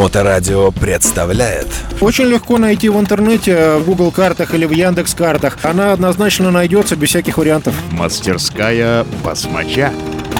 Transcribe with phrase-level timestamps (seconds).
[0.00, 1.66] Моторадио представляет
[2.00, 5.58] Очень легко найти в интернете, в Google картах или в Яндекс картах.
[5.62, 7.74] Она однозначно найдется без всяких вариантов.
[7.90, 9.92] Мастерская басмача.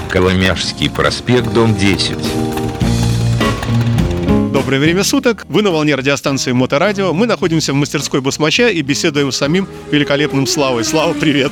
[0.09, 2.17] Коломяжский проспект, дом 10.
[4.51, 5.45] Доброе время суток.
[5.47, 7.13] Вы на волне радиостанции Моторадио.
[7.13, 10.83] Мы находимся в мастерской Басмача и беседуем с самим великолепным Славой.
[10.83, 11.51] Слава, привет!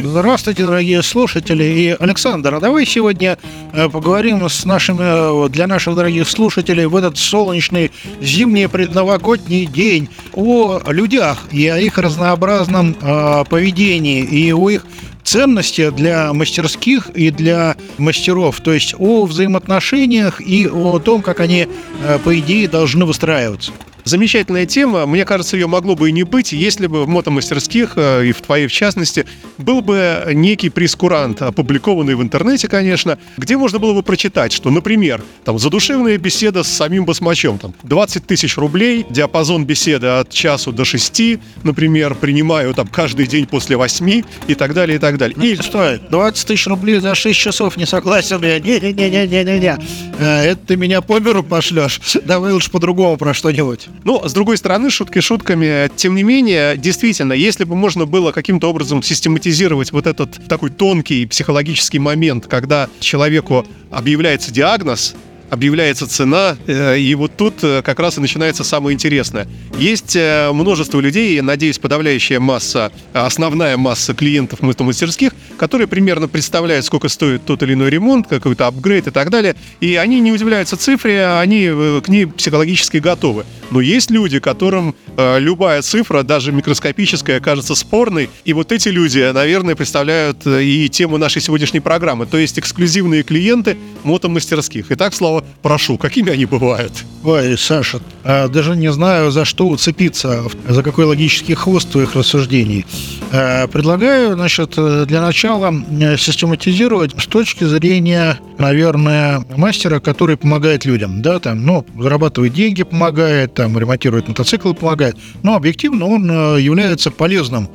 [0.00, 1.64] Здравствуйте, дорогие слушатели.
[1.64, 3.36] И, Александр, а давай сегодня
[3.72, 7.90] э, поговорим с нашими, э, для наших дорогих слушателей в этот солнечный
[8.20, 14.86] зимний предновогодний день о людях и о их разнообразном э, поведении и о их
[15.24, 21.66] ценности для мастерских и для мастеров, то есть о взаимоотношениях и о том, как они,
[22.04, 23.72] э, по идее, должны выстраиваться.
[24.08, 25.04] Замечательная тема.
[25.04, 28.40] Мне кажется, ее могло бы и не быть, если бы в мотомастерских, э, и в
[28.40, 29.26] твоей в частности,
[29.58, 35.22] был бы некий прескурант, опубликованный в интернете, конечно, где можно было бы прочитать, что, например,
[35.44, 40.86] там задушевная беседа с самим басмачом, там 20 тысяч рублей, диапазон беседы от часу до
[40.86, 45.36] 6, например, принимаю там каждый день после 8 и так далее, и так далее.
[45.38, 45.56] И...
[45.56, 48.58] Стоит 20 тысяч рублей за 6 часов, не согласен я.
[48.58, 49.76] Не-не-не-не-не-не.
[50.18, 52.00] Э, Это ты меня по миру пошлешь.
[52.24, 53.88] Давай лучше по-другому про что-нибудь.
[54.04, 58.70] Но, с другой стороны, шутки шутками, тем не менее, действительно, если бы можно было каким-то
[58.70, 65.14] образом систематизировать вот этот такой тонкий психологический момент, когда человеку объявляется диагноз,
[65.50, 69.48] объявляется цена, э, и вот тут э, как раз и начинается самое интересное.
[69.78, 76.84] Есть э, множество людей, я надеюсь, подавляющая масса, основная масса клиентов мастерских, которые примерно представляют,
[76.84, 80.76] сколько стоит тот или иной ремонт, какой-то апгрейд и так далее, и они не удивляются
[80.76, 81.68] цифре, они
[82.02, 83.44] к ней психологически готовы.
[83.70, 89.74] Но есть люди, которым любая цифра, даже микроскопическая, кажется спорной, и вот эти люди, наверное,
[89.74, 94.86] представляют и тему нашей сегодняшней программы, то есть эксклюзивные клиенты мотомастерских.
[94.90, 95.14] Итак,
[95.62, 96.92] прошу, какими они бывают?
[97.24, 102.86] Ой, Саша, а, даже не знаю, за что уцепиться, за какой логический хвост твоих рассуждений.
[103.32, 104.74] А, предлагаю, значит,
[105.06, 105.74] для начала
[106.16, 113.54] систематизировать с точки зрения, наверное, мастера, который помогает людям, да, там, ну, зарабатывает деньги, помогает,
[113.54, 117.68] там, ремонтирует мотоциклы, помогает, но объективно он является полезным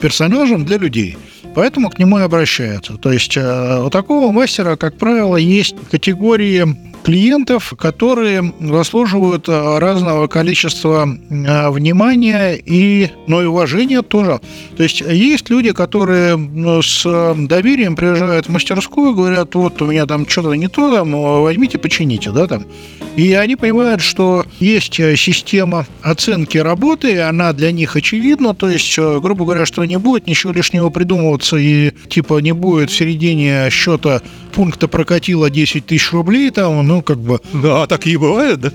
[0.00, 1.16] персонажем для людей.
[1.54, 2.98] Поэтому к нему и обращаются.
[2.98, 6.76] То есть у такого мастера, как правило, есть категории
[7.06, 14.40] клиентов, которые заслуживают разного количества внимания и, ну, и уважения тоже.
[14.76, 17.04] То есть есть люди, которые ну, с
[17.48, 22.32] доверием приезжают в мастерскую, говорят, вот у меня там что-то не то, там, возьмите, почините,
[22.32, 22.66] да, там.
[23.14, 29.44] И они понимают, что есть система оценки работы, она для них очевидна, то есть, грубо
[29.44, 34.22] говоря, что не будет ничего лишнего придумываться и типа не будет в середине счета
[34.56, 37.40] пункта прокатило 10 тысяч рублей, там, ну, как бы...
[37.52, 38.72] Да, так и бывает, да?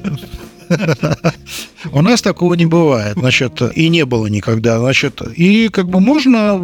[1.91, 6.57] У нас такого не бывает, значит, и не было никогда, значит, и как бы можно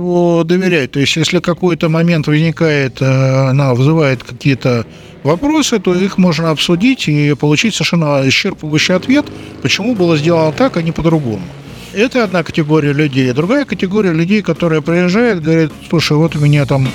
[0.45, 4.85] доверять, то есть если какой-то момент возникает, она вызывает какие-то
[5.23, 9.25] вопросы, то их можно обсудить и получить совершенно исчерпывающий ответ,
[9.63, 11.41] почему было сделано так, а не по-другому.
[11.91, 13.31] Это одна категория людей.
[13.33, 16.87] Другая категория людей, которые приезжают, говорят, слушай, вот у меня там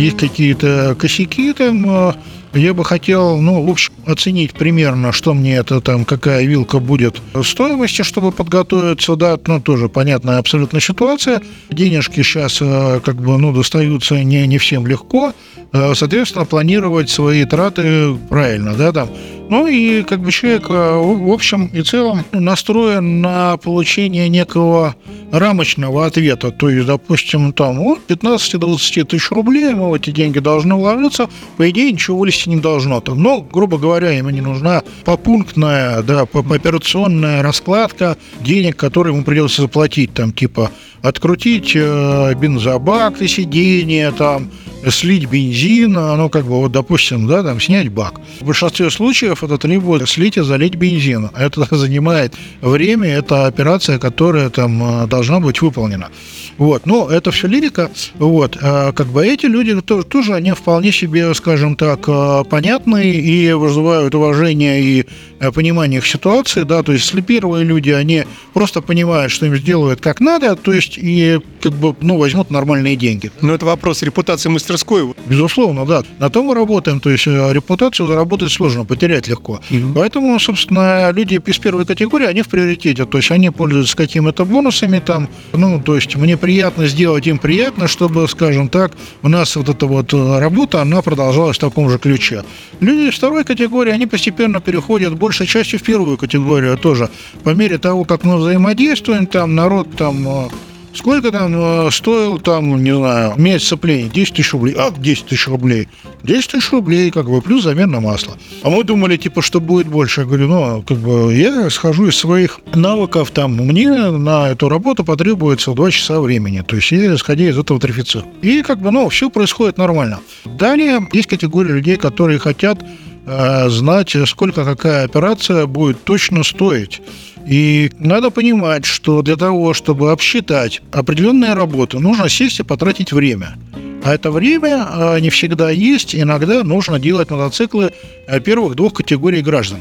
[0.00, 2.14] есть какие-то косяки, там,
[2.52, 8.02] я бы хотел, ну, общем, оценить примерно, что мне это там, какая вилка будет стоимости,
[8.02, 11.42] чтобы подготовиться, да, ну, тоже понятная абсолютно ситуация.
[11.70, 15.32] Денежки сейчас, как бы, ну, достаются не, не всем легко,
[15.72, 19.10] соответственно, планировать свои траты правильно, да, там.
[19.50, 24.94] Ну и как бы человек в общем и целом настроен на получение некого
[25.32, 26.52] рамочного ответа.
[26.52, 31.90] То есть, допустим, там от 15-20 тысяч рублей ему эти деньги должны вложиться, по идее
[31.90, 33.00] ничего вылезти не должно.
[33.00, 39.62] Там, но, грубо говоря, ему не нужна попунктная, да, операционная раскладка денег, которые ему придется
[39.62, 40.70] заплатить, там, типа,
[41.02, 44.50] открутить э, бензобак и сиденье, там,
[44.88, 48.20] слить бензин, ну, как бы, вот, допустим, да, там, снять бак.
[48.40, 51.30] В большинстве случаев это требует слить и залить бензин.
[51.36, 56.08] Это занимает время, это операция, которая там должна быть выполнена.
[56.56, 57.90] Вот, но это все лирика.
[58.18, 62.00] Вот, а как бы эти люди тоже, тоже они вполне себе, скажем так,
[62.48, 65.06] понятные и вызывают уважение и
[65.54, 70.20] понимание их ситуации, да, то есть первые люди, они просто понимают, что им сделают как
[70.20, 73.30] надо, то есть и как бы, ну, возьмут нормальные деньги.
[73.40, 75.14] Но это вопрос репутации мастерской.
[75.26, 76.02] Безусловно, да.
[76.18, 77.00] На том мы работаем.
[77.00, 79.60] То есть э, репутацию заработать сложно, потерять легко.
[79.70, 79.94] Мгм.
[79.94, 83.04] Поэтому, собственно, люди из первой категории, они в приоритете.
[83.04, 85.28] То есть они пользуются какими-то бонусами там.
[85.52, 89.86] Ну, то есть мне приятно сделать, им приятно, чтобы, скажем так, у нас вот эта
[89.86, 92.44] вот э, работа, она продолжалась в таком же ключе.
[92.80, 97.08] Люди из второй категории, они постепенно переходят большей частью в первую категорию тоже.
[97.44, 100.48] По мере того, как мы взаимодействуем, там народ там э,
[100.92, 104.08] Сколько там э, стоил, там, не знаю, месяц сопления?
[104.08, 104.74] 10 тысяч рублей.
[104.76, 105.88] А, 10 тысяч рублей.
[106.24, 108.36] 10 тысяч рублей, как бы, плюс замена масла.
[108.62, 110.22] А мы думали, типа, что будет больше.
[110.22, 115.04] Я говорю, ну, как бы, я схожу из своих навыков, там, мне на эту работу
[115.04, 116.62] потребуется 2 часа времени.
[116.66, 118.26] То есть, я, исходя из этого тарифицирую.
[118.42, 120.18] И, как бы, ну, все происходит нормально.
[120.44, 122.82] Далее есть категория людей, которые хотят
[123.26, 127.00] э, знать, сколько какая операция будет точно стоить.
[127.46, 133.56] И надо понимать, что для того, чтобы обсчитать определенные работы, нужно сесть и потратить время.
[134.04, 136.14] А это время э, не всегда есть.
[136.14, 137.92] Иногда нужно делать мотоциклы
[138.26, 139.80] э, первых двух категорий граждан.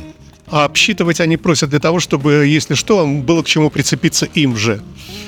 [0.52, 4.82] А обсчитывать они просят для того, чтобы, если что, было к чему прицепиться им же.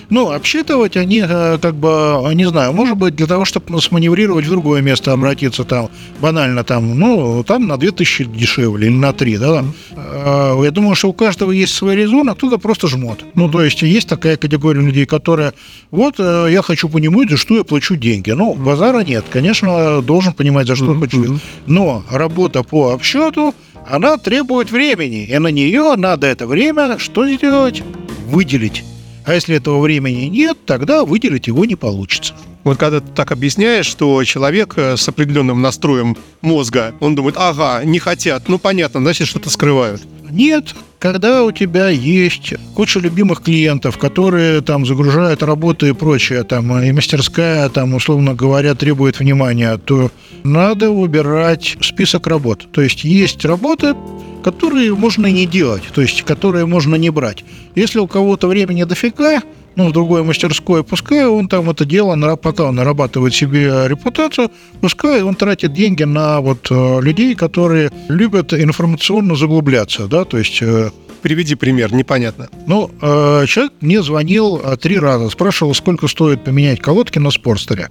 [0.09, 4.49] Ну, обсчитывать они, э, как бы, не знаю, может быть, для того, чтобы сманеврировать в
[4.49, 5.89] другое место, обратиться там,
[6.19, 9.63] банально там, ну, там на 2000 дешевле или на 3, да.
[9.95, 13.23] Э, Я думаю, что у каждого есть свой резон, а кто-то просто жмот.
[13.35, 15.53] Ну, то есть есть такая категория людей, которые,
[15.91, 18.31] вот, э, я хочу понимать, за что я плачу деньги.
[18.31, 21.39] Ну, базара нет, конечно, должен понимать, за что хочу.
[21.67, 23.53] Но работа по обсчету,
[23.91, 27.83] она требует времени, и на нее надо это время что сделать?
[28.25, 28.85] Выделить.
[29.25, 32.33] А если этого времени нет, тогда выделить его не получится.
[32.63, 37.83] Вот когда ты так объясняешь, что человек э, с определенным настроем мозга, он думает, ага,
[37.83, 40.01] не хотят, ну понятно, значит, что-то скрывают.
[40.31, 46.77] Нет, когда у тебя есть куча любимых клиентов, которые там загружают работы и прочее, там
[46.81, 50.09] и мастерская, там, условно говоря, требует внимания, то
[50.43, 52.67] надо убирать список работ.
[52.71, 53.93] То есть есть работы,
[54.41, 57.43] которые можно не делать, то есть которые можно не брать.
[57.75, 59.41] Если у кого-то времени дофига,
[59.75, 62.35] ну, в другой мастерской, пускай он там это дело, на-
[62.71, 64.51] нарабатывает себе репутацию,
[64.81, 70.61] пускай он тратит деньги на вот э, людей, которые любят информационно заглубляться, да, то есть
[70.61, 70.91] э,
[71.21, 72.49] Приведи пример, непонятно.
[72.67, 77.87] ну, э, человек мне звонил э, три раза, спрашивал, сколько стоит поменять колодки на спорстере.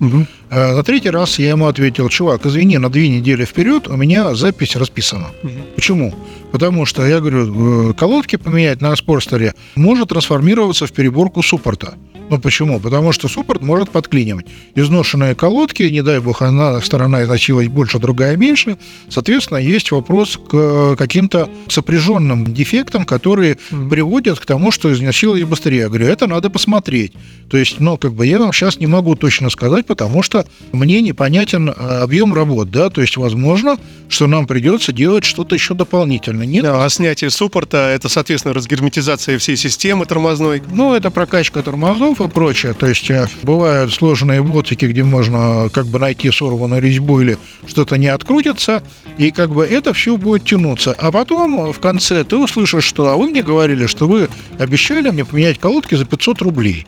[0.51, 4.35] Э, на третий раз я ему ответил, чувак, извини, на две недели вперед у меня
[4.35, 5.29] запись расписана.
[5.77, 6.15] Почему?
[6.53, 11.95] Потому что, я говорю, э, колодки поменять на спорстере может трансформироваться в переборку суппорта.
[12.31, 12.79] Ну почему?
[12.79, 14.47] Потому что суппорт может подклинивать.
[14.77, 18.79] Изношенные колодки, не дай бог, одна сторона износилась больше, другая меньше.
[19.09, 23.59] Соответственно, есть вопрос к э, каким-то сопряженным дефектам, которые
[23.91, 25.79] приводят к тому, что износилось быстрее.
[25.81, 27.15] Я говорю, это надо посмотреть.
[27.51, 31.03] То есть, ну, как бы я вам сейчас не могу точно сказать, потому что мне
[31.03, 33.77] непонятен э, объем работ, да, то есть, возможно,
[34.09, 36.45] что нам придется делать что-то еще дополнительно.
[36.45, 40.63] Нет, А снятие суппорта– это, соответственно, разгерметизация всей системы тормозной.
[40.71, 42.75] Ну, это прокачка тормозов и прочее.
[42.75, 47.39] То есть э, бывают сложные ботики, где можно э, как бы найти сорванную резьбу или
[47.67, 48.83] что-то не открутится,
[49.19, 50.95] и как бы это все будет тянуться.
[50.99, 54.29] А потом э, в конце ты услышишь, что а вы мне говорили, что вы
[54.59, 56.87] обещали мне поменять колодки за 500 рублей.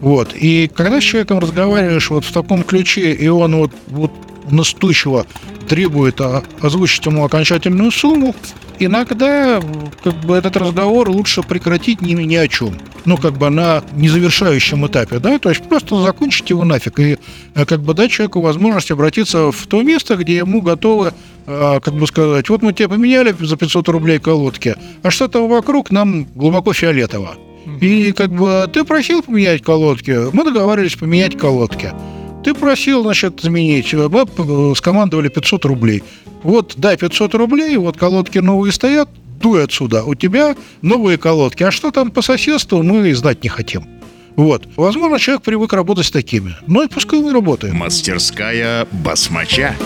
[0.00, 0.34] Вот.
[0.34, 4.12] И когда с человеком разговариваешь вот в таком ключе, и он вот, вот
[4.50, 5.26] настойчиво
[5.68, 6.20] требует
[6.60, 8.34] озвучить ему окончательную сумму,
[8.80, 9.62] иногда
[10.02, 12.74] как бы этот разговор лучше прекратить ни, ни о чем.
[13.04, 17.18] Ну, как бы на незавершающем этапе, да, то есть просто закончить его нафиг и
[17.54, 21.14] э, как бы дать человеку возможность обратиться в то место, где ему готовы,
[21.46, 25.90] э, как бы сказать, вот мы тебе поменяли за 500 рублей колодки, а что-то вокруг
[25.90, 27.36] нам глубоко фиолетово.
[27.80, 31.92] И как бы ты просил поменять колодки, мы договаривались поменять колодки.
[32.44, 36.02] Ты просил, значит, заменить, мы э, скомандовали 500 рублей.
[36.42, 41.62] Вот, дай 500 рублей, вот колодки новые стоят, дуй отсюда, у тебя новые колодки.
[41.62, 43.84] А что там по соседству, мы знать не хотим.
[44.36, 44.66] Вот.
[44.76, 46.56] Возможно, человек привык работать с такими.
[46.66, 47.74] Ну и пускай он работает.
[47.74, 49.76] Мастерская басмача.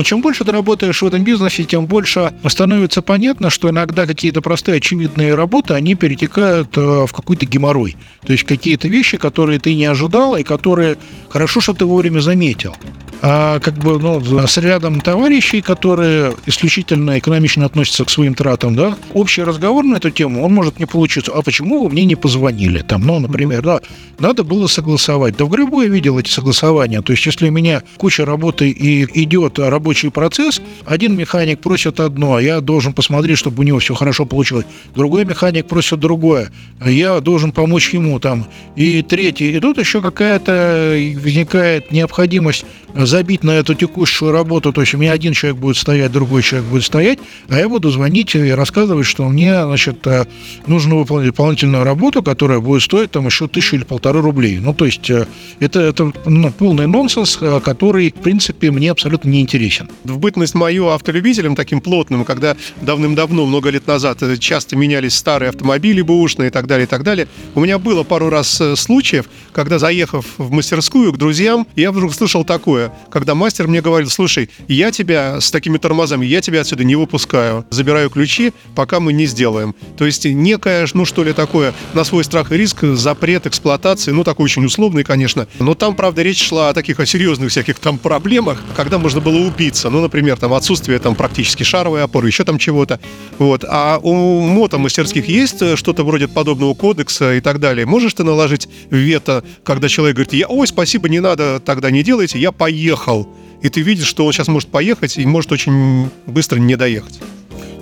[0.00, 4.40] Но чем больше ты работаешь в этом бизнесе, тем больше становится понятно, что иногда какие-то
[4.40, 7.98] простые очевидные работы, они перетекают э, в какой-то геморрой.
[8.24, 10.96] То есть какие-то вещи, которые ты не ожидал и которые
[11.28, 12.74] хорошо, что ты вовремя заметил.
[13.22, 18.96] А как бы, ну, с рядом товарищей, которые исключительно экономично относятся к своим тратам, да,
[19.12, 21.32] общий разговор на эту тему, он может не получиться.
[21.34, 22.80] А почему вы мне не позвонили?
[22.80, 23.80] Там, ну, например, да,
[24.18, 25.36] надо было согласовать.
[25.36, 27.02] Да в грибу я видел эти согласования.
[27.02, 30.62] То есть, если у меня куча работы и идет рабочий рабочий процесс.
[30.86, 34.66] Один механик просит одно, а я должен посмотреть, чтобы у него все хорошо получилось.
[34.94, 38.46] Другой механик просит другое, а я должен помочь ему там.
[38.76, 39.50] И третий.
[39.56, 44.72] И тут еще какая-то возникает необходимость забить на эту текущую работу.
[44.72, 47.18] То есть у меня один человек будет стоять, другой человек будет стоять,
[47.48, 50.24] а я буду звонить и рассказывать, что мне, значит, э,
[50.66, 54.58] нужно выполнить дополнительную работу, которая будет стоить там еще тысячу или полторы рублей.
[54.60, 55.26] Ну, то есть э,
[55.58, 59.79] это, это ну, полный нонсенс, э, который, в принципе, мне абсолютно не интересен.
[60.04, 66.02] В бытность мою автолюбителем таким плотным, когда давным-давно, много лет назад, часто менялись старые автомобили
[66.02, 70.26] бэушные и так далее, и так далее, у меня было пару раз случаев, когда, заехав
[70.38, 75.40] в мастерскую к друзьям, я вдруг слышал такое, когда мастер мне говорил, слушай, я тебя
[75.40, 79.74] с такими тормозами, я тебя отсюда не выпускаю, забираю ключи, пока мы не сделаем.
[79.96, 84.24] То есть некое, ну что ли такое, на свой страх и риск, запрет эксплуатации, ну
[84.24, 85.46] такой очень условный, конечно.
[85.58, 89.38] Но там, правда, речь шла о таких о серьезных всяких там проблемах, когда можно было
[89.60, 89.90] убиться.
[89.90, 92.98] Ну, например, там отсутствие там практически шаровой опоры, еще там чего-то.
[93.38, 93.64] Вот.
[93.68, 97.84] А у мотомастерских есть что-то вроде подобного кодекса и так далее?
[97.84, 102.38] Можешь ты наложить вето, когда человек говорит, я, ой, спасибо, не надо, тогда не делайте,
[102.38, 103.28] я поехал.
[103.62, 107.20] И ты видишь, что он сейчас может поехать и может очень быстро не доехать.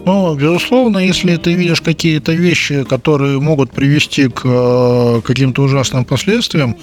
[0.04, 6.76] Ну, безусловно, если ты видишь какие-то вещи, которые могут привести к э, каким-то ужасным последствиям,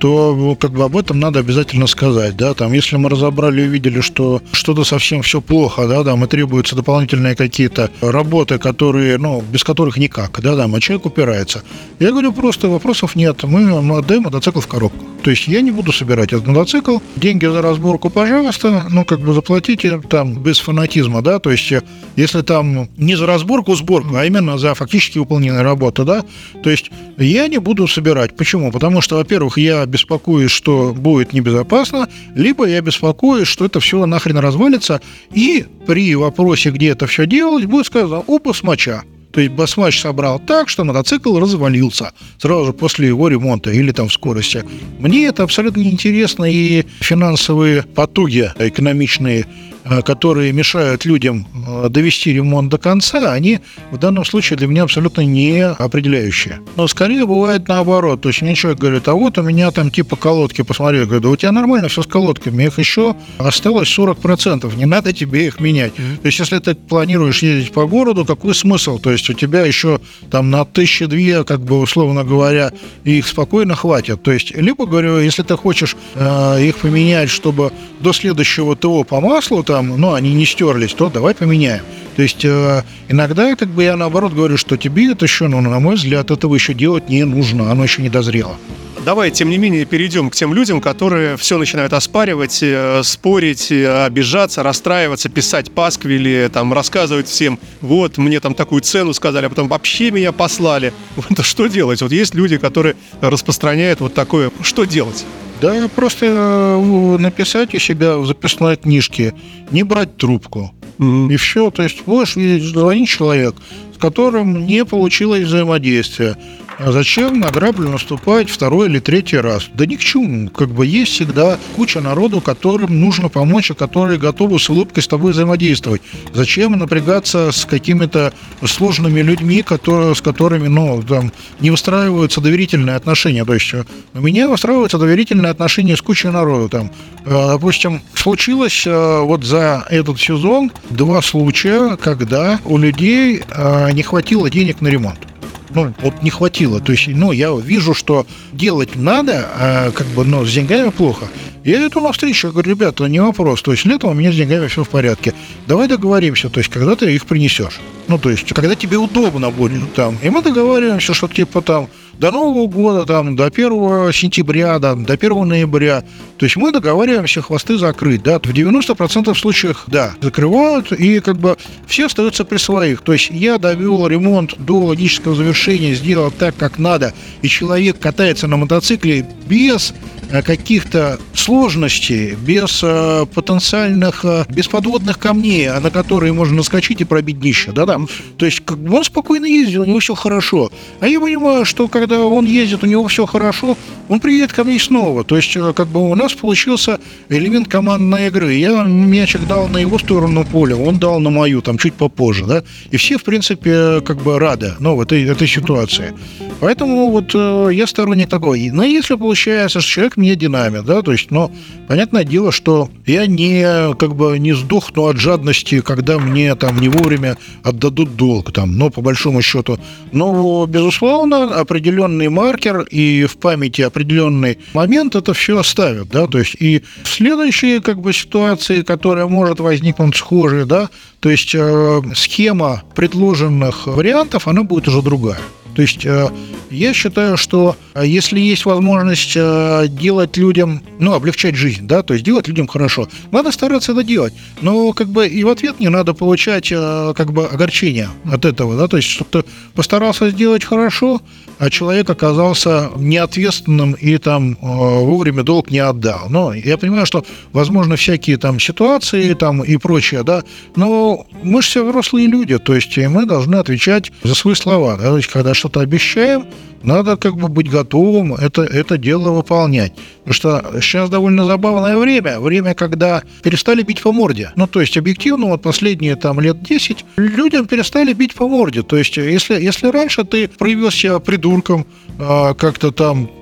[0.00, 3.68] то ну, как бы об этом надо обязательно сказать, да, там, если мы разобрали и
[3.68, 9.42] увидели, что что-то совсем все плохо, да, там, и требуются дополнительные какие-то работы, которые, ну,
[9.42, 11.62] без которых никак, да, там, а человек упирается.
[11.98, 15.04] Я говорю просто, вопросов нет, мы отдаем мотоцикл в коробку.
[15.22, 19.34] То есть я не буду собирать этот мотоцикл, деньги за разборку, пожалуйста, ну, как бы
[19.34, 21.70] заплатите там без фанатизма, да, то есть
[22.16, 26.24] если там не за разборку, сборку, а именно за фактически выполненные работы, да,
[26.62, 28.34] то есть я не буду собирать.
[28.34, 28.72] Почему?
[28.72, 34.38] Потому что, во-первых, я беспокоюсь, что будет небезопасно, либо я беспокоюсь, что это все нахрен
[34.38, 35.00] развалится,
[35.32, 39.02] и при вопросе, где это все делать, будет сказано, опа, смоча.
[39.32, 44.08] То есть басмач собрал так, что мотоцикл развалился сразу же после его ремонта или там
[44.08, 44.64] в скорости.
[44.98, 49.46] Мне это абсолютно неинтересно, и финансовые потуги экономичные
[49.84, 53.60] которые мешают людям э, довести ремонт до конца, они
[53.90, 56.60] в данном случае для меня абсолютно не определяющие.
[56.76, 58.20] Но скорее бывает наоборот.
[58.20, 61.20] То есть мне человек говорит, а вот у меня там типа колодки, посмотри, я говорю,
[61.20, 65.60] да у тебя нормально все с колодками, их еще осталось 40%, не надо тебе их
[65.60, 65.94] менять.
[65.94, 68.98] То есть если ты планируешь ездить по городу, какой смысл?
[68.98, 72.72] То есть у тебя еще там на тысячи две, как бы условно говоря,
[73.04, 74.22] их спокойно хватит.
[74.22, 79.20] То есть либо, говорю, если ты хочешь э, их поменять, чтобы до следующего ТО по
[79.20, 81.82] маслу там, ну, они не стерлись, то давай поменяем.
[82.16, 85.78] То есть э, иногда как бы я наоборот говорю, что тебе это еще, ну, на
[85.78, 88.56] мой взгляд, этого еще делать не нужно, оно еще не дозрело.
[89.04, 94.04] Давай, тем не менее, перейдем к тем людям, которые все начинают оспаривать, э, спорить, э,
[94.04, 99.68] обижаться, расстраиваться, писать пасквили, там, рассказывать всем, вот, мне там такую цену сказали, а потом
[99.68, 100.92] вообще меня послали.
[101.16, 102.02] Вот, что делать?
[102.02, 104.50] Вот есть люди, которые распространяют вот такое.
[104.62, 105.24] Что делать?
[105.62, 109.34] Да, просто э, написать у себя в записной книжке,
[109.70, 110.74] не брать трубку.
[110.98, 111.32] Mm-hmm.
[111.32, 111.70] И все.
[111.70, 112.02] То есть
[112.36, 113.54] видеть, звонить человек,
[113.94, 116.36] с которым не получилось взаимодействие.
[116.82, 119.68] А зачем на грабли наступать второй или третий раз?
[119.74, 120.48] Да ни к чему.
[120.48, 125.06] Как бы есть всегда куча народу, которым нужно помочь, и которые готовы с улыбкой с
[125.06, 126.00] тобой взаимодействовать.
[126.32, 128.32] Зачем напрягаться с какими-то
[128.64, 133.44] сложными людьми, которые, с которыми, ну, там, не выстраиваются доверительные отношения.
[133.44, 133.74] То есть
[134.14, 136.70] у меня выстраиваются доверительные отношения с кучей народу.
[136.70, 136.90] Там,
[137.26, 144.02] э, допустим, случилось э, вот за этот сезон два случая, когда у людей э, не
[144.02, 145.29] хватило денег на ремонт
[145.74, 146.80] ну, вот не хватило.
[146.80, 151.28] То есть, ну, я вижу, что делать надо, а как бы, но с деньгами плохо.
[151.64, 153.62] Я иду на встречу, я говорю, ребята, не вопрос.
[153.62, 155.34] То есть, летом у меня с деньгами все в порядке.
[155.66, 157.80] Давай договоримся, то есть, когда ты их принесешь.
[158.08, 160.16] Ну, то есть, когда тебе удобно будет там.
[160.22, 161.88] И мы договариваемся, что типа там
[162.20, 166.04] до Нового года, там, до 1 сентября, да, до 1 ноября.
[166.36, 171.56] То есть мы договариваемся хвосты закрыть, да, в 90% случаях, да, закрывают, и как бы
[171.86, 173.00] все остаются при своих.
[173.00, 178.46] То есть я довел ремонт до логического завершения, сделал так, как надо, и человек катается
[178.46, 179.94] на мотоцикле без
[180.32, 187.00] Э, каких-то сложностей, без э, потенциальных, э, без подводных камней, а на которые можно наскочить
[187.00, 187.98] и пробить днище, да, да.
[188.36, 190.70] То есть как он спокойно ездил, у него все хорошо.
[191.00, 193.76] А я понимаю, что когда когда он ездит, у него все хорошо,
[194.08, 195.22] он приедет ко мне снова.
[195.22, 196.98] То есть, э, как бы у нас получился
[197.28, 198.54] элемент командной игры.
[198.54, 202.64] Я мячик дал на его сторону поля, он дал на мою, там, чуть попозже, да.
[202.90, 206.12] И все, в принципе, как бы рады, ну, этой, этой ситуации.
[206.58, 208.70] Поэтому вот э, я сторонник такой.
[208.70, 211.52] Но если получается, что человек мне динамит, да, то есть, но
[211.86, 216.88] понятное дело, что я не, как бы, не сдохну от жадности, когда мне там не
[216.88, 219.78] вовремя отдадут долг, там, но по большому счету.
[220.10, 221.64] Но, безусловно,
[222.00, 227.80] определенный маркер и в памяти определенный момент это все оставят, да, то есть и следующие,
[227.80, 230.88] как бы, ситуации, которая может возникнуть схожие, да,
[231.20, 235.38] то есть э, схема предложенных вариантов, она будет уже другая.
[235.74, 236.28] То есть э,
[236.70, 242.14] я считаю, что э, если есть возможность э, делать людям, ну, облегчать жизнь, да, то
[242.14, 244.32] есть делать людям хорошо, надо стараться это делать.
[244.60, 248.86] Но как бы и в ответ не надо получать как бы огорчение от этого, да,
[248.86, 251.20] то есть чтобы ты постарался сделать хорошо,
[251.58, 256.28] а человек оказался неответственным и там вовремя долг не отдал.
[256.30, 260.42] Но я понимаю, что возможно всякие там ситуации там и прочее, да,
[260.76, 265.10] но мы же все взрослые люди, то есть мы должны отвечать за свои слова, да,
[265.10, 266.46] то есть когда что-то обещаем,
[266.82, 269.92] надо как бы быть готовым это, это дело выполнять.
[270.24, 274.52] Потому что сейчас довольно забавное время, время, когда перестали бить по морде.
[274.56, 278.82] Ну, то есть, объективно, вот последние там лет 10 людям перестали бить по морде.
[278.82, 281.86] То есть, если, если раньше ты проявил себя придурком,
[282.18, 283.39] а, как-то там Э,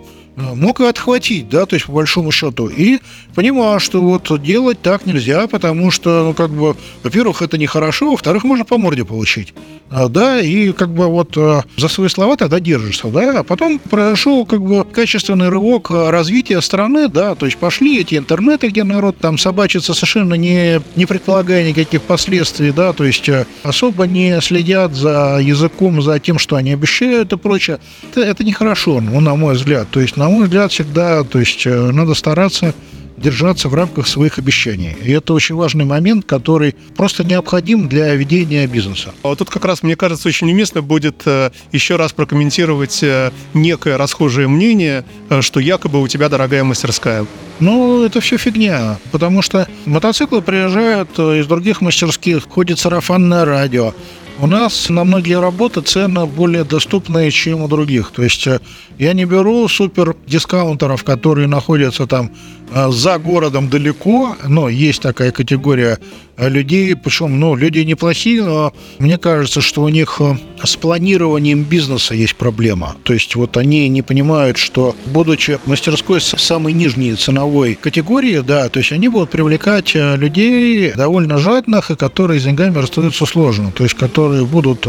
[0.55, 2.69] мог и отхватить, да, то есть по большому счету.
[2.69, 3.01] И
[3.35, 8.45] понимаю, что вот делать так нельзя, потому что, ну, как бы, во-первых, это нехорошо, во-вторых,
[8.45, 9.55] можно по морде получить.
[9.91, 13.79] А, да, и как бы вот а, за свои слова тогда держишься, да, а потом
[13.79, 19.17] произошел как бы качественный рывок развития страны, да, то есть пошли эти интернеты, где народ
[19.19, 23.31] там собачится совершенно не, не предполагая никаких последствий, да, то есть
[23.63, 27.79] особо не следят за языком, за тем, что они обещают и прочее.
[28.11, 29.89] Это, это нехорошо, ну, на мой взгляд.
[29.91, 32.75] То есть, на мой взгляд, всегда, то есть э, надо стараться
[33.17, 34.97] держаться в рамках своих обещаний.
[35.03, 39.13] И это очень важный момент, который просто необходим для ведения бизнеса.
[39.23, 43.33] А вот тут как раз, мне кажется, очень уместно будет э, еще раз прокомментировать э,
[43.55, 45.05] некое расхожее мнение,
[45.41, 47.27] что якобы у тебя дорогая мастерская.
[47.61, 53.95] Ну, это все фигня, потому что мотоциклы приезжают из других мастерских, ходит сарафанное радио,
[54.41, 58.13] у нас на многие работы цены более доступные, чем у других.
[58.13, 58.61] То есть э,
[58.99, 62.31] я не беру супер дискаунтеров, которые находятся там
[62.75, 65.99] за городом далеко, но есть такая категория
[66.37, 70.21] э, людей, причем, ну, люди неплохие, но мне кажется, что у них
[70.63, 72.97] с планированием бизнеса есть проблема.
[73.05, 78.81] То есть вот они не понимают, что будучи мастерской самой нижней ценовой категории, да, то
[78.81, 83.95] есть они будут привлекать людей довольно жадных и которые с деньгами расстаются сложно, то есть
[83.95, 84.87] которые будут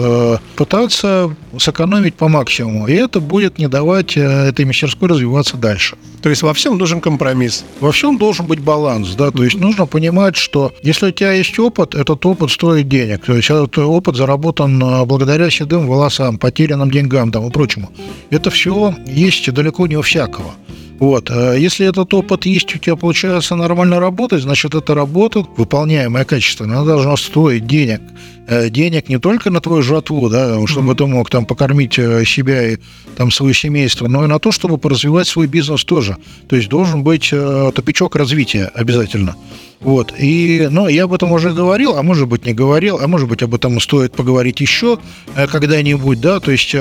[0.55, 2.88] пытаться сэкономить по максимуму.
[2.88, 5.97] И это будет не давать этой мастерской развиваться дальше.
[6.21, 7.63] То есть во всем нужен компромисс?
[7.79, 9.32] Во всем должен быть баланс, да.
[9.32, 13.25] То есть нужно понимать, что если у тебя есть опыт, этот опыт стоит денег.
[13.25, 17.89] То есть этот опыт заработан э, благодаря седым волосам, потерянным деньгам там, и прочему.
[18.29, 20.51] Это все есть далеко не у всякого.
[20.99, 21.29] Вот.
[21.29, 26.86] Если этот опыт есть, у тебя получается нормально работать, значит, эта работа, выполняемая качественно, она
[26.86, 28.01] должна стоить денег.
[28.49, 32.71] Э, денег не только на твою жатву, да, чтобы ты мог там покормить э, себя
[32.71, 32.77] и
[33.15, 36.17] там свое семейство, но и на то, чтобы поразвивать свой бизнес тоже.
[36.47, 39.35] То есть должен быть э, топичок развития обязательно.
[39.81, 40.15] Вот.
[40.17, 43.43] И, ну, я об этом уже говорил, а может быть не говорил, а может быть
[43.43, 44.97] об этом стоит поговорить еще
[45.35, 46.75] когда-нибудь, да, то есть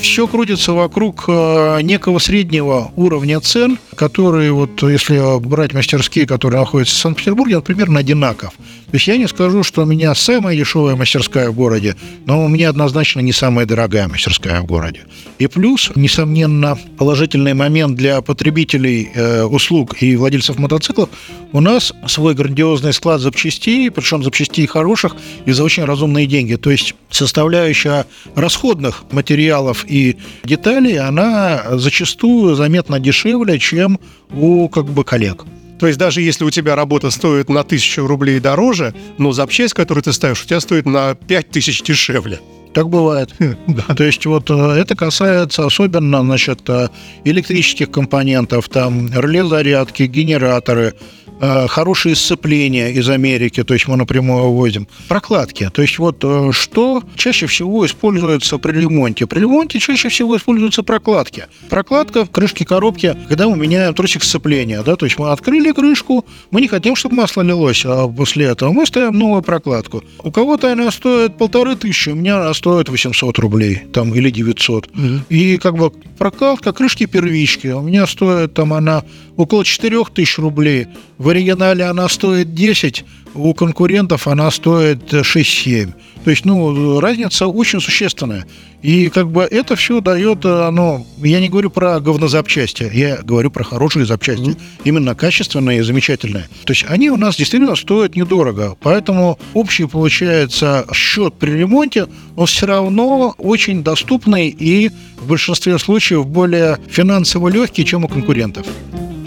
[0.00, 6.98] все крутится вокруг некого среднего уровня цен, которые вот, если брать мастерские, которые находятся в
[6.98, 8.52] Санкт-Петербурге, примерно одинаков.
[8.86, 12.48] То есть я не скажу, что у меня самая дешевая мастерская в городе, но у
[12.48, 15.02] меня однозначно не самая дорогая мастерская в городе.
[15.38, 21.08] И плюс, несомненно, положительный момент для потребителей э, услуг и владельцев мотоциклов,
[21.52, 26.56] у нас свой грандиозный склад запчастей, причем запчастей хороших и за очень разумные деньги.
[26.56, 33.85] То есть составляющая расходных материалов и деталей, она зачастую заметно дешевле, чем
[34.30, 35.44] у как бы коллег.
[35.78, 40.02] То есть даже если у тебя работа стоит на тысячу рублей дороже, но запчасть, которую
[40.02, 42.40] ты ставишь, у тебя стоит на пять тысяч дешевле.
[42.72, 43.34] Так бывает.
[43.66, 43.94] Да.
[43.94, 46.88] То есть вот э, это касается особенно, значит, э,
[47.24, 54.50] электрических компонентов, там реле зарядки, генераторы, э, хорошие сцепления из Америки, то есть мы напрямую
[54.52, 55.70] возим, прокладки.
[55.72, 59.26] То есть вот э, что чаще всего используется при ремонте?
[59.26, 61.46] При ремонте чаще всего используются прокладки.
[61.68, 66.24] Прокладка в крышке коробки, когда мы меняем тросик сцепления, да, то есть мы открыли крышку,
[66.50, 70.02] мы не хотим, чтобы масло лилось, а после этого мы ставим новую прокладку.
[70.22, 74.94] У кого-то она стоит полторы тысячи, у меня она стоит 800 рублей, там, или 900.
[74.94, 75.24] Мгм.
[75.28, 79.04] И как бы прокладка крышки первички у меня стоит там она
[79.36, 80.88] около 4 тысяч рублей.
[81.18, 85.92] В оригинале она стоит 10, у конкурентов она стоит 6-7.
[86.24, 88.46] То есть, ну, разница очень существенная.
[88.82, 93.50] И как бы это все дает, э, ну, я не говорю про говнозапчасти, я говорю
[93.50, 94.56] про хорошие запчасти.
[94.84, 96.44] Именно качественные и замечательные.
[96.64, 98.76] То есть они у нас действительно стоят недорого.
[98.80, 106.26] Поэтому общий получается счет при ремонте, он все равно очень доступный и в большинстве случаев
[106.26, 108.66] более финансово легкий, чем у конкурентов.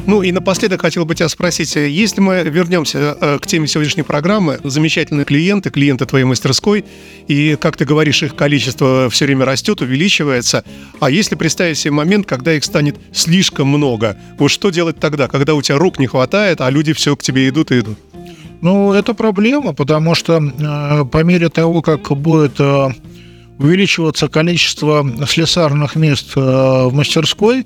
[0.09, 4.01] Ну и напоследок хотел бы тебя спросить, э, если мы вернемся э, к теме сегодняшней
[4.01, 6.83] программы, замечательные клиенты, клиенты твоей мастерской,
[7.27, 10.65] и, как ты говоришь, их количество все время растет, увеличивается,
[10.99, 15.53] а если представить себе момент, когда их станет слишком много, вот что делать тогда, когда
[15.53, 17.99] у тебя рук не хватает, а люди все к тебе идут и идут?
[18.61, 22.87] Ну, это проблема, потому что э, по мере того, как будет э,
[23.59, 27.63] увеличиваться количество слесарных мест э, в мастерской,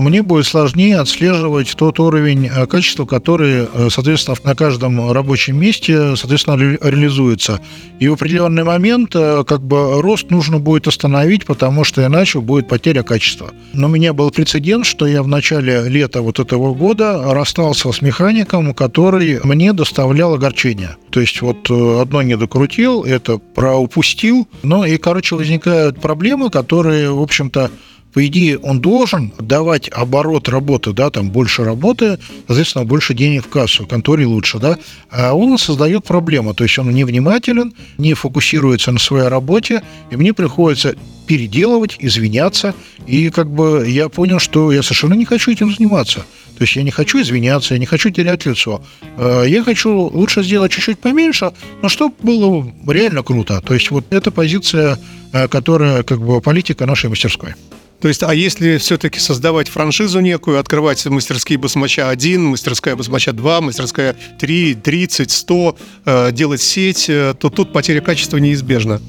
[0.00, 6.16] мне будет сложнее отслеживать тот уровень э, качества, который, э, соответственно, на каждом рабочем месте,
[6.16, 7.60] соответственно, ре- реализуется.
[8.00, 12.68] И в определенный момент э, как бы рост нужно будет остановить, потому что иначе будет
[12.68, 13.50] потеря качества.
[13.74, 18.00] Но у меня был прецедент, что я в начале лета вот этого года расстался с
[18.00, 20.96] механиком, который мне доставлял огорчение.
[21.10, 24.48] То есть вот одно не докрутил, это проупустил.
[24.62, 27.70] Ну и, короче, возникают проблемы, которые, в общем-то,
[28.12, 33.48] по идее, он должен давать оборот работы, да, там больше работы, соответственно, больше денег в
[33.48, 34.78] кассу, конторе лучше, да,
[35.10, 40.34] а он создает проблему, то есть он невнимателен, не фокусируется на своей работе, и мне
[40.34, 40.94] приходится
[41.26, 42.74] переделывать, извиняться,
[43.06, 46.24] и как бы я понял, что я совершенно не хочу этим заниматься.
[46.58, 48.82] То есть я не хочу извиняться, я не хочу терять лицо.
[49.16, 53.60] Э, Я хочу лучше сделать чуть-чуть поменьше, но чтобы было реально круто.
[53.62, 54.98] То есть вот эта позиция,
[55.32, 57.54] э, которая как бы политика нашей мастерской.
[58.02, 63.60] То есть, а если все-таки создавать франшизу некую, открывать мастерские басмача 1, мастерская басмача 2,
[63.60, 69.00] мастерская 3, 30, 100, э, делать сеть, э, то тут потеря качества неизбежна.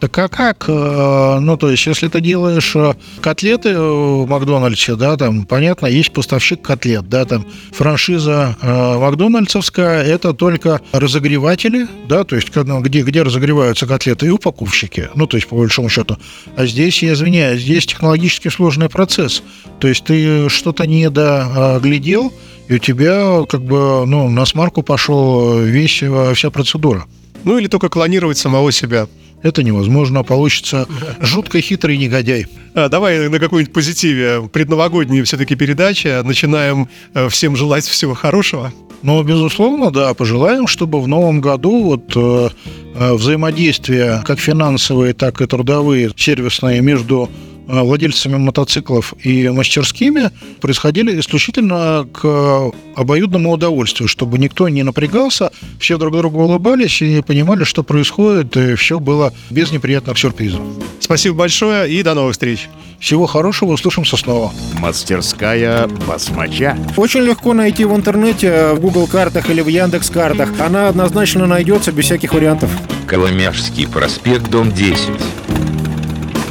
[0.00, 0.64] Так а как?
[0.66, 6.10] Э, Ну, то есть, если ты делаешь э, котлеты в Макдональдсе, да, там, понятно, есть
[6.12, 13.22] поставщик котлет, да, там, франшиза э, Макдональдсовская, это только разогреватели, да, то есть, где, где
[13.22, 16.16] разогреваются котлеты, и упаковщики, ну, то есть, по большому счету.
[16.56, 19.42] А здесь, я извиняюсь, здесь технологически сложный процесс.
[19.80, 22.32] То есть, ты что-то не доглядел,
[22.68, 27.04] и у тебя, как бы, ну, на смарку пошел весь, э, вся процедура.
[27.44, 29.06] Ну или только клонировать самого себя.
[29.42, 30.86] Это невозможно, получится
[31.20, 32.46] жутко хитрый негодяй.
[32.74, 34.48] А, давай на какой-нибудь позитиве.
[34.52, 36.22] Предновогодняя все-таки передача.
[36.24, 38.72] Начинаем э, всем желать всего хорошего.
[39.02, 42.48] Но, безусловно, да, пожелаем, чтобы в новом году вот э,
[42.94, 47.30] э, взаимодействия, как финансовые, так и трудовые, сервисные между
[47.70, 50.30] владельцами мотоциклов и мастерскими
[50.60, 57.64] происходили исключительно к обоюдному удовольствию, чтобы никто не напрягался, все друг другу улыбались и понимали,
[57.64, 60.60] что происходит, и все было без неприятных сюрпризов.
[61.00, 62.68] Спасибо большое и до новых встреч.
[62.98, 64.52] Всего хорошего, услышимся снова.
[64.78, 66.76] Мастерская басмача.
[66.96, 70.50] Очень легко найти в интернете, в Google картах или в Яндекс картах.
[70.60, 72.70] Она однозначно найдется без всяких вариантов.
[73.06, 75.08] Коломяжский проспект, дом 10.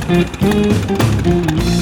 [0.10, 1.79] Música